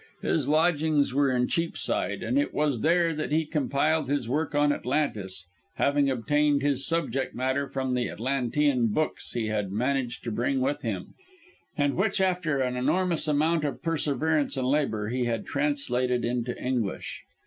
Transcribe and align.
His 0.23 0.47
lodgings 0.47 1.13
were 1.13 1.29
in 1.31 1.47
Cheapside, 1.47 2.23
and 2.23 2.39
it 2.39 2.55
was 2.55 2.81
there 2.81 3.13
that 3.13 3.31
he 3.31 3.45
compiled 3.45 4.09
his 4.09 4.27
work 4.27 4.55
on 4.55 4.73
Atlantis, 4.73 5.45
having 5.75 6.09
obtained 6.09 6.63
his 6.63 6.87
subject 6.87 7.35
matter 7.35 7.67
from 7.67 7.93
the 7.93 8.09
Atlantean 8.09 8.87
books 8.87 9.33
he 9.33 9.45
had 9.45 9.71
managed 9.71 10.23
to 10.23 10.31
bring 10.31 10.59
with 10.59 10.81
him, 10.81 11.13
and 11.77 11.93
which, 11.95 12.19
after 12.19 12.61
an 12.61 12.75
enormous 12.75 13.27
amount 13.27 13.63
of 13.63 13.83
perseverance 13.83 14.57
and 14.57 14.67
labour, 14.69 15.09
he 15.09 15.25
had 15.25 15.45
translated 15.45 16.25
into 16.25 16.59
English. 16.59 17.21